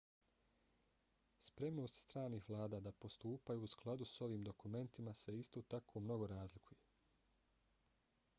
spremnost 1.47 1.99
stranih 2.05 2.47
vlada 2.49 2.79
da 2.87 2.93
postupaju 3.05 3.61
u 3.61 3.69
skladu 3.75 4.09
s 4.15 4.21
ovim 4.29 4.43
dokumentima 4.49 5.13
se 5.23 5.37
isto 5.43 5.61
tako 5.75 5.99
mnogo 6.07 6.33
razlikuje 6.37 6.83